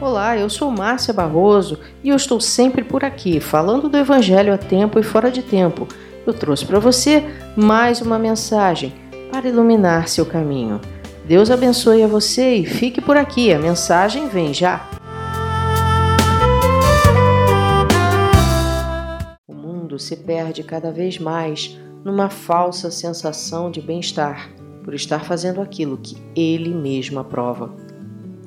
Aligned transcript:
Olá, 0.00 0.38
eu 0.38 0.48
sou 0.48 0.70
Márcia 0.70 1.12
Barroso 1.12 1.80
e 2.04 2.10
eu 2.10 2.14
estou 2.14 2.40
sempre 2.40 2.84
por 2.84 3.02
aqui, 3.02 3.40
falando 3.40 3.88
do 3.88 3.96
Evangelho 3.96 4.54
a 4.54 4.56
tempo 4.56 4.96
e 4.96 5.02
fora 5.02 5.28
de 5.28 5.42
tempo. 5.42 5.88
Eu 6.24 6.32
trouxe 6.32 6.64
para 6.64 6.78
você 6.78 7.24
mais 7.56 8.00
uma 8.00 8.16
mensagem 8.16 8.94
para 9.32 9.48
iluminar 9.48 10.06
seu 10.06 10.24
caminho. 10.24 10.80
Deus 11.26 11.50
abençoe 11.50 12.04
a 12.04 12.06
você 12.06 12.54
e 12.54 12.64
fique 12.64 13.00
por 13.00 13.16
aqui, 13.16 13.52
a 13.52 13.58
mensagem 13.58 14.28
vem 14.28 14.54
já. 14.54 14.88
O 19.48 19.52
mundo 19.52 19.98
se 19.98 20.14
perde 20.14 20.62
cada 20.62 20.92
vez 20.92 21.18
mais 21.18 21.76
numa 22.04 22.30
falsa 22.30 22.88
sensação 22.88 23.68
de 23.68 23.82
bem-estar 23.82 24.48
por 24.84 24.94
estar 24.94 25.24
fazendo 25.24 25.60
aquilo 25.60 25.98
que 25.98 26.16
ele 26.36 26.72
mesmo 26.72 27.18
aprova. 27.18 27.87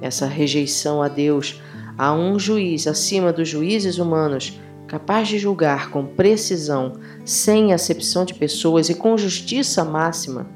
Essa 0.00 0.26
rejeição 0.26 1.02
a 1.02 1.08
Deus, 1.08 1.60
a 1.96 2.12
um 2.12 2.38
juiz 2.38 2.86
acima 2.86 3.32
dos 3.32 3.48
juízes 3.48 3.98
humanos, 3.98 4.60
capaz 4.86 5.28
de 5.28 5.38
julgar 5.38 5.90
com 5.90 6.04
precisão, 6.06 6.92
sem 7.24 7.72
acepção 7.72 8.24
de 8.24 8.34
pessoas 8.34 8.88
e 8.88 8.94
com 8.94 9.16
justiça 9.16 9.84
máxima, 9.84 10.46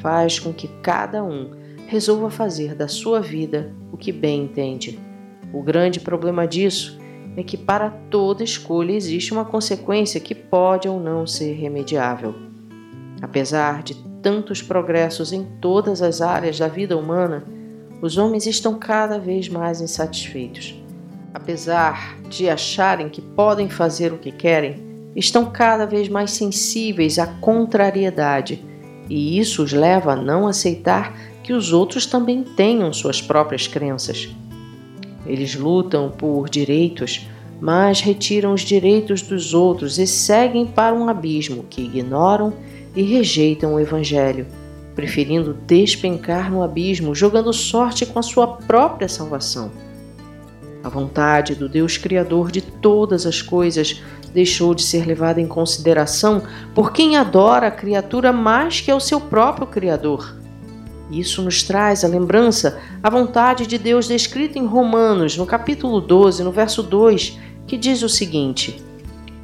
faz 0.00 0.38
com 0.38 0.52
que 0.52 0.68
cada 0.82 1.22
um 1.22 1.50
resolva 1.86 2.30
fazer 2.30 2.74
da 2.74 2.88
sua 2.88 3.20
vida 3.20 3.72
o 3.92 3.96
que 3.96 4.12
bem 4.12 4.44
entende. 4.44 4.98
O 5.52 5.62
grande 5.62 6.00
problema 6.00 6.46
disso 6.46 6.98
é 7.36 7.42
que 7.42 7.56
para 7.56 7.90
toda 7.90 8.42
escolha 8.42 8.92
existe 8.92 9.32
uma 9.32 9.44
consequência 9.44 10.20
que 10.20 10.34
pode 10.34 10.88
ou 10.88 10.98
não 10.98 11.26
ser 11.26 11.52
remediável. 11.52 12.34
Apesar 13.20 13.82
de 13.82 13.94
tantos 14.22 14.62
progressos 14.62 15.32
em 15.32 15.44
todas 15.60 16.02
as 16.02 16.20
áreas 16.20 16.58
da 16.58 16.66
vida 16.66 16.96
humana, 16.96 17.44
os 18.00 18.18
homens 18.18 18.46
estão 18.46 18.78
cada 18.78 19.18
vez 19.18 19.48
mais 19.48 19.80
insatisfeitos. 19.80 20.74
Apesar 21.32 22.18
de 22.28 22.48
acharem 22.48 23.08
que 23.08 23.20
podem 23.20 23.68
fazer 23.68 24.12
o 24.12 24.18
que 24.18 24.32
querem, 24.32 24.84
estão 25.14 25.46
cada 25.46 25.86
vez 25.86 26.08
mais 26.08 26.32
sensíveis 26.32 27.18
à 27.18 27.26
contrariedade, 27.26 28.62
e 29.08 29.38
isso 29.38 29.62
os 29.62 29.72
leva 29.72 30.12
a 30.12 30.16
não 30.16 30.46
aceitar 30.46 31.16
que 31.42 31.52
os 31.52 31.72
outros 31.72 32.06
também 32.06 32.42
tenham 32.42 32.92
suas 32.92 33.22
próprias 33.22 33.66
crenças. 33.66 34.28
Eles 35.24 35.54
lutam 35.54 36.10
por 36.10 36.48
direitos, 36.48 37.26
mas 37.60 38.00
retiram 38.00 38.52
os 38.52 38.62
direitos 38.62 39.22
dos 39.22 39.54
outros 39.54 39.98
e 39.98 40.06
seguem 40.06 40.66
para 40.66 40.94
um 40.94 41.08
abismo 41.08 41.64
que 41.68 41.82
ignoram 41.82 42.52
e 42.94 43.02
rejeitam 43.02 43.74
o 43.74 43.80
Evangelho 43.80 44.46
preferindo 44.96 45.52
despencar 45.66 46.50
no 46.50 46.62
abismo, 46.62 47.14
jogando 47.14 47.52
sorte 47.52 48.06
com 48.06 48.18
a 48.18 48.22
sua 48.22 48.46
própria 48.46 49.08
salvação. 49.08 49.70
A 50.82 50.88
vontade 50.88 51.54
do 51.54 51.68
Deus 51.68 51.98
Criador 51.98 52.50
de 52.50 52.62
todas 52.62 53.26
as 53.26 53.42
coisas 53.42 54.02
deixou 54.32 54.74
de 54.74 54.82
ser 54.82 55.06
levada 55.06 55.40
em 55.40 55.46
consideração 55.46 56.42
por 56.74 56.92
quem 56.92 57.16
adora 57.16 57.66
a 57.66 57.70
criatura 57.70 58.32
mais 58.32 58.80
que 58.80 58.90
ao 58.90 58.98
seu 58.98 59.20
próprio 59.20 59.66
Criador. 59.66 60.34
Isso 61.10 61.42
nos 61.42 61.62
traz 61.62 62.04
a 62.04 62.08
lembrança 62.08 62.80
a 63.02 63.10
vontade 63.10 63.66
de 63.66 63.78
Deus 63.78 64.08
descrita 64.08 64.58
em 64.58 64.66
Romanos, 64.66 65.36
no 65.36 65.46
capítulo 65.46 66.00
12, 66.00 66.42
no 66.42 66.50
verso 66.50 66.82
2, 66.82 67.38
que 67.66 67.76
diz 67.76 68.02
o 68.02 68.08
seguinte: 68.08 68.82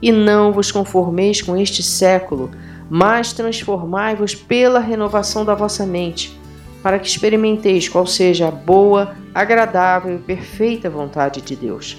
E 0.01 0.11
não 0.11 0.53
vos 0.53 0.73
conformeis 0.73 1.43
com 1.43 1.57
este 1.57 1.83
século, 1.83 2.51
mas 2.95 3.33
transformai-vos 3.33 4.35
pela 4.35 4.79
renovação 4.79 5.47
da 5.47 5.55
vossa 5.55 5.87
mente, 5.87 6.39
para 6.83 6.99
que 6.99 7.09
experimenteis 7.09 7.89
qual 7.89 8.07
seja 8.07 8.49
a 8.49 8.51
boa, 8.51 9.17
agradável 9.35 10.17
e 10.17 10.19
perfeita 10.19 10.91
vontade 10.91 11.41
de 11.41 11.57
Deus. 11.57 11.97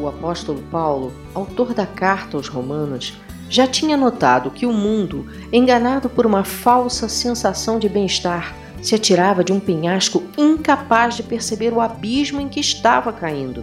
O 0.00 0.08
apóstolo 0.08 0.62
Paulo, 0.70 1.12
autor 1.34 1.74
da 1.74 1.84
carta 1.84 2.38
aos 2.38 2.48
Romanos, 2.48 3.12
já 3.50 3.66
tinha 3.66 3.98
notado 3.98 4.50
que 4.50 4.64
o 4.64 4.72
mundo, 4.72 5.26
enganado 5.52 6.08
por 6.08 6.24
uma 6.24 6.42
falsa 6.42 7.06
sensação 7.06 7.78
de 7.78 7.90
bem-estar, 7.90 8.56
se 8.80 8.94
atirava 8.94 9.44
de 9.44 9.52
um 9.52 9.60
penhasco 9.60 10.22
incapaz 10.38 11.16
de 11.16 11.22
perceber 11.22 11.70
o 11.70 11.82
abismo 11.82 12.40
em 12.40 12.48
que 12.48 12.60
estava 12.60 13.12
caindo. 13.12 13.62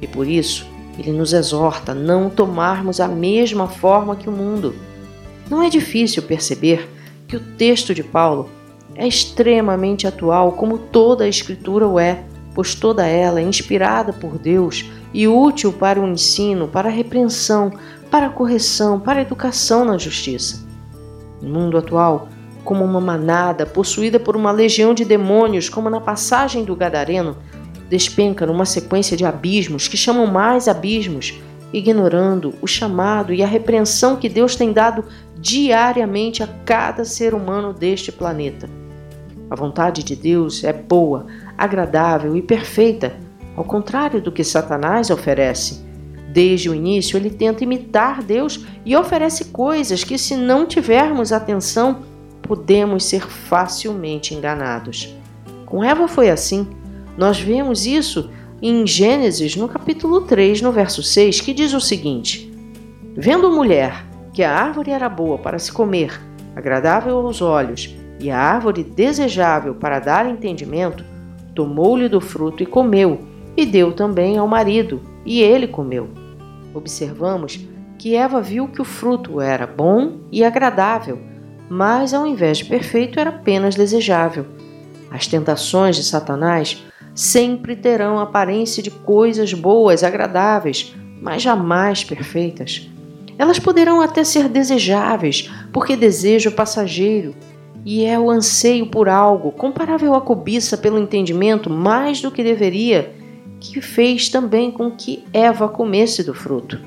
E 0.00 0.06
por 0.06 0.28
isso, 0.28 0.68
ele 0.96 1.10
nos 1.10 1.32
exorta 1.32 1.90
a 1.90 1.96
não 1.96 2.30
tomarmos 2.30 3.00
a 3.00 3.08
mesma 3.08 3.66
forma 3.66 4.14
que 4.14 4.28
o 4.28 4.32
mundo 4.32 4.72
não 5.48 5.62
é 5.62 5.68
difícil 5.68 6.22
perceber 6.22 6.88
que 7.28 7.36
o 7.36 7.40
texto 7.40 7.94
de 7.94 8.02
Paulo 8.02 8.50
é 8.94 9.06
extremamente 9.06 10.06
atual, 10.06 10.52
como 10.52 10.78
toda 10.78 11.24
a 11.24 11.28
Escritura 11.28 11.86
o 11.86 11.98
é, 11.98 12.24
pois 12.54 12.74
toda 12.74 13.06
ela 13.06 13.40
é 13.40 13.42
inspirada 13.42 14.12
por 14.12 14.38
Deus 14.38 14.90
e 15.12 15.28
útil 15.28 15.72
para 15.72 16.00
o 16.00 16.06
ensino, 16.06 16.68
para 16.68 16.88
a 16.88 16.92
repreensão, 16.92 17.70
para 18.10 18.26
a 18.26 18.30
correção, 18.30 18.98
para 18.98 19.18
a 19.18 19.22
educação 19.22 19.84
na 19.84 19.98
justiça. 19.98 20.66
No 21.42 21.50
mundo 21.50 21.76
atual, 21.76 22.28
como 22.64 22.84
uma 22.84 23.00
manada 23.00 23.66
possuída 23.66 24.18
por 24.18 24.36
uma 24.36 24.50
legião 24.50 24.94
de 24.94 25.04
demônios, 25.04 25.68
como 25.68 25.90
na 25.90 26.00
passagem 26.00 26.64
do 26.64 26.74
Gadareno, 26.74 27.36
despenca 27.88 28.46
numa 28.46 28.64
sequência 28.64 29.16
de 29.16 29.24
abismos 29.24 29.86
que 29.86 29.96
chamam 29.96 30.26
mais 30.26 30.66
abismos, 30.66 31.34
ignorando 31.72 32.54
o 32.62 32.66
chamado 32.66 33.32
e 33.32 33.42
a 33.42 33.46
repreensão 33.46 34.16
que 34.16 34.28
Deus 34.28 34.56
tem 34.56 34.72
dado 34.72 35.04
diariamente 35.46 36.42
a 36.42 36.48
cada 36.64 37.04
ser 37.04 37.32
humano 37.32 37.72
deste 37.72 38.10
planeta. 38.10 38.68
A 39.48 39.54
vontade 39.54 40.02
de 40.02 40.16
Deus 40.16 40.64
é 40.64 40.72
boa, 40.72 41.26
agradável 41.56 42.36
e 42.36 42.42
perfeita, 42.42 43.14
ao 43.54 43.62
contrário 43.62 44.20
do 44.20 44.32
que 44.32 44.42
Satanás 44.42 45.08
oferece. 45.08 45.84
Desde 46.32 46.68
o 46.68 46.74
início, 46.74 47.16
ele 47.16 47.30
tenta 47.30 47.62
imitar 47.62 48.24
Deus 48.24 48.66
e 48.84 48.96
oferece 48.96 49.44
coisas 49.46 50.02
que, 50.02 50.18
se 50.18 50.34
não 50.34 50.66
tivermos 50.66 51.30
atenção, 51.30 52.02
podemos 52.42 53.04
ser 53.04 53.22
facilmente 53.22 54.34
enganados. 54.34 55.14
Com 55.64 55.84
Eva 55.84 56.08
foi 56.08 56.28
assim. 56.28 56.66
Nós 57.16 57.38
vemos 57.38 57.86
isso 57.86 58.30
em 58.60 58.84
Gênesis, 58.84 59.54
no 59.54 59.68
capítulo 59.68 60.22
3, 60.22 60.60
no 60.60 60.72
verso 60.72 61.04
6, 61.04 61.40
que 61.40 61.54
diz 61.54 61.72
o 61.72 61.80
seguinte: 61.80 62.52
Vendo 63.16 63.48
mulher 63.52 64.04
que 64.36 64.44
a 64.44 64.54
árvore 64.54 64.90
era 64.90 65.08
boa 65.08 65.38
para 65.38 65.58
se 65.58 65.72
comer, 65.72 66.20
agradável 66.54 67.16
aos 67.16 67.40
olhos, 67.40 67.96
e 68.20 68.30
a 68.30 68.38
árvore 68.38 68.84
desejável 68.84 69.74
para 69.74 69.98
dar 69.98 70.28
entendimento, 70.28 71.02
tomou-lhe 71.54 72.06
do 72.06 72.20
fruto 72.20 72.62
e 72.62 72.66
comeu, 72.66 73.22
e 73.56 73.64
deu 73.64 73.94
também 73.94 74.36
ao 74.36 74.46
marido, 74.46 75.00
e 75.24 75.40
ele 75.40 75.66
comeu. 75.66 76.10
Observamos 76.74 77.66
que 77.98 78.14
Eva 78.14 78.42
viu 78.42 78.68
que 78.68 78.82
o 78.82 78.84
fruto 78.84 79.40
era 79.40 79.66
bom 79.66 80.18
e 80.30 80.44
agradável, 80.44 81.18
mas 81.70 82.12
ao 82.12 82.26
invés 82.26 82.58
de 82.58 82.66
perfeito 82.66 83.18
era 83.18 83.30
apenas 83.30 83.74
desejável. 83.74 84.44
As 85.10 85.26
tentações 85.26 85.96
de 85.96 86.04
Satanás 86.04 86.84
sempre 87.14 87.74
terão 87.74 88.18
aparência 88.18 88.82
de 88.82 88.90
coisas 88.90 89.54
boas, 89.54 90.04
agradáveis, 90.04 90.94
mas 91.22 91.40
jamais 91.40 92.04
perfeitas. 92.04 92.90
Elas 93.38 93.58
poderão 93.58 94.00
até 94.00 94.24
ser 94.24 94.48
desejáveis, 94.48 95.50
porque 95.72 95.96
desejo 95.96 96.50
passageiro, 96.52 97.34
e 97.84 98.04
é 98.04 98.18
o 98.18 98.30
anseio 98.30 98.86
por 98.86 99.08
algo, 99.08 99.52
comparável 99.52 100.14
à 100.14 100.20
cobiça 100.20 100.76
pelo 100.76 100.98
entendimento 100.98 101.70
mais 101.70 102.20
do 102.20 102.30
que 102.30 102.42
deveria, 102.42 103.14
que 103.60 103.80
fez 103.80 104.28
também 104.28 104.70
com 104.70 104.90
que 104.90 105.24
Eva 105.32 105.68
comesse 105.68 106.22
do 106.22 106.34
fruto. 106.34 106.80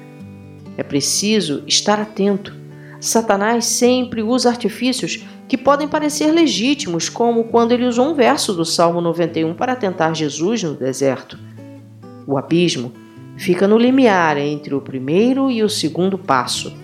É 0.77 0.83
preciso 0.83 1.63
estar 1.67 1.99
atento. 1.99 2.55
Satanás 2.99 3.65
sempre 3.65 4.21
usa 4.21 4.49
artifícios 4.49 5.25
que 5.47 5.57
podem 5.57 5.87
parecer 5.87 6.31
legítimos, 6.31 7.09
como 7.09 7.45
quando 7.45 7.71
ele 7.71 7.85
usou 7.85 8.07
um 8.07 8.13
verso 8.13 8.53
do 8.53 8.65
Salmo 8.65 9.01
91 9.01 9.53
para 9.53 9.75
tentar 9.75 10.13
Jesus 10.13 10.63
no 10.63 10.75
deserto. 10.75 11.39
O 12.27 12.37
abismo 12.37 12.91
fica 13.39 13.69
no 13.69 13.77
limiar 13.77 14.37
entre 14.37 14.75
o 14.75 14.81
primeiro 14.81 15.49
e 15.49 15.63
o 15.63 15.69
segundo 15.69 16.17
passo. 16.17 16.75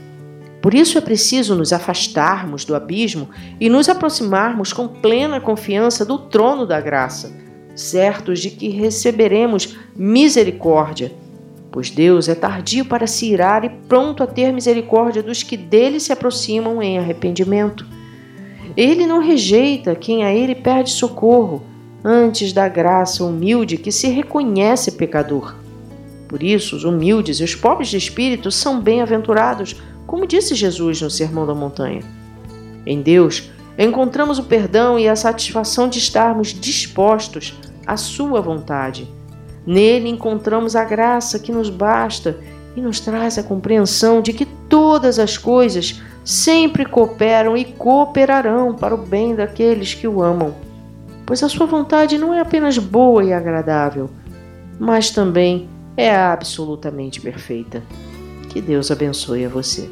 Por 0.62 0.74
isso 0.74 0.98
é 0.98 1.02
preciso 1.02 1.54
nos 1.54 1.74
afastarmos 1.74 2.64
do 2.64 2.74
abismo 2.74 3.30
e 3.60 3.70
nos 3.70 3.90
aproximarmos 3.90 4.72
com 4.72 4.88
plena 4.88 5.42
confiança 5.42 6.06
do 6.06 6.18
trono 6.18 6.66
da 6.66 6.80
graça, 6.80 7.36
certos 7.76 8.40
de 8.40 8.50
que 8.50 8.70
receberemos 8.70 9.76
misericórdia, 9.94 11.12
pois 11.70 11.90
Deus 11.90 12.30
é 12.30 12.34
tardio 12.34 12.86
para 12.86 13.06
se 13.06 13.26
irar 13.26 13.66
e 13.66 13.70
pronto 13.70 14.24
a 14.24 14.28
ter 14.28 14.54
misericórdia 14.54 15.22
dos 15.22 15.44
que 15.44 15.58
dele 15.58 16.00
se 16.00 16.14
aproximam 16.14 16.82
em 16.82 16.98
arrependimento. 16.98 17.86
Ele 18.78 19.06
não 19.06 19.20
rejeita 19.20 19.94
quem 19.94 20.24
a 20.24 20.34
ele 20.34 20.56
pede 20.56 20.90
socorro, 20.90 21.64
antes 22.02 22.54
da 22.54 22.70
graça 22.70 23.26
humilde 23.26 23.78
que 23.78 23.92
se 23.92 24.08
reconhece 24.08 24.94
pecador. 24.94 25.65
Por 26.36 26.44
isso, 26.44 26.76
os 26.76 26.84
humildes 26.84 27.40
e 27.40 27.46
os 27.46 27.56
pobres 27.56 27.88
de 27.88 27.96
espírito 27.96 28.52
são 28.52 28.82
bem-aventurados, 28.82 29.82
como 30.06 30.28
disse 30.28 30.54
Jesus 30.54 31.02
no 31.02 31.10
Sermão 31.10 31.48
da 31.48 31.56
Montanha. 31.56 32.02
Em 32.86 33.02
Deus, 33.02 33.50
encontramos 33.80 34.38
o 34.38 34.44
perdão 34.44 35.00
e 35.00 35.08
a 35.08 35.16
satisfação 35.16 35.88
de 35.88 35.98
estarmos 35.98 36.50
dispostos 36.50 37.58
à 37.88 37.96
Sua 37.96 38.42
vontade. 38.42 39.10
Nele 39.66 40.10
encontramos 40.10 40.76
a 40.76 40.84
graça 40.84 41.40
que 41.40 41.54
nos 41.54 41.70
basta 41.70 42.38
e 42.76 42.82
nos 42.82 43.00
traz 43.00 43.38
a 43.38 43.44
compreensão 43.44 44.22
de 44.22 44.34
que 44.34 44.46
todas 44.68 45.20
as 45.20 45.38
coisas 45.38 46.02
sempre 46.26 46.84
cooperam 46.84 47.56
e 47.56 47.64
cooperarão 47.64 48.76
para 48.76 48.94
o 48.94 48.98
bem 48.98 49.34
daqueles 49.34 49.94
que 49.94 50.06
o 50.06 50.22
amam, 50.22 50.54
pois 51.26 51.42
a 51.42 51.48
sua 51.48 51.66
vontade 51.66 52.18
não 52.18 52.34
é 52.34 52.42
apenas 52.42 52.78
boa 52.78 53.24
e 53.24 53.32
agradável, 53.32 54.10
mas 54.78 55.10
também 55.12 55.70
é 55.98 56.14
absolutamente 56.16 57.22
perfeita. 57.22 57.84
Que 58.50 58.62
Deus 58.62 58.92
abençoe 58.92 59.46
a 59.46 59.50
você. 59.50 59.90